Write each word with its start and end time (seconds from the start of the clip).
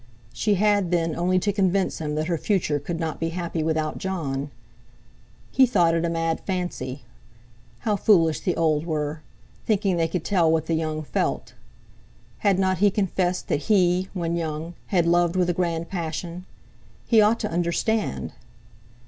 She 0.33 0.55
had, 0.55 0.89
then, 0.89 1.15
only 1.15 1.37
to 1.37 1.53
convince 1.53 1.99
him 1.99 2.15
that 2.15 2.25
her 2.25 2.39
future 2.39 2.79
could 2.79 2.99
not 2.99 3.19
be 3.19 3.29
happy 3.29 3.61
without 3.61 3.99
Jon. 3.99 4.49
He 5.51 5.67
thought 5.67 5.93
it 5.93 6.03
a 6.03 6.09
mad 6.09 6.41
fancy. 6.41 7.03
How 7.81 7.95
foolish 7.97 8.39
the 8.39 8.55
old 8.57 8.87
were, 8.87 9.21
thinking 9.67 9.97
they 9.97 10.07
could 10.07 10.25
tell 10.25 10.51
what 10.51 10.65
the 10.65 10.73
young 10.73 11.03
felt! 11.03 11.53
Had 12.39 12.57
not 12.57 12.79
he 12.79 12.89
confessed 12.89 13.47
that 13.49 13.65
he—when 13.69 14.35
young—had 14.35 15.05
loved 15.05 15.35
with 15.35 15.51
a 15.51 15.53
grand 15.53 15.87
passion? 15.87 16.47
He 17.05 17.21
ought 17.21 17.39
to 17.41 17.51
understand! 17.51 18.33